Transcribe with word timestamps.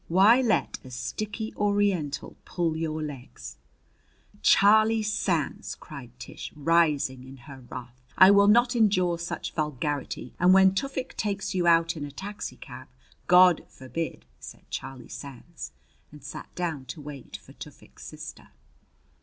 Why 0.07 0.41
let 0.41 0.79
a 0.83 0.89
sticky 0.89 1.53
Oriental 1.55 2.35
pull 2.43 2.75
your 2.75 3.03
legs" 3.03 3.57
"Charlie 4.41 5.03
Sands!" 5.03 5.75
cried 5.75 6.09
Tish, 6.17 6.51
rising 6.55 7.23
in 7.23 7.37
her 7.45 7.61
wrath. 7.69 8.01
"I 8.17 8.31
will 8.31 8.47
not 8.47 8.75
endure 8.75 9.19
such 9.19 9.53
vulgarity. 9.53 10.33
And 10.39 10.55
when 10.55 10.73
Tufik 10.73 11.15
takes 11.17 11.53
you 11.53 11.67
out 11.67 11.95
in 11.95 12.03
a 12.03 12.09
taxicab" 12.11 12.87
"God 13.37 13.63
forbid!" 13.69 14.25
said 14.39 14.63
Charlie 14.71 15.07
Sands, 15.07 15.71
and 16.11 16.23
sat 16.23 16.49
down 16.55 16.85
to 16.85 16.99
wait 16.99 17.37
for 17.37 17.53
Tufik's 17.53 18.03
sister. 18.03 18.47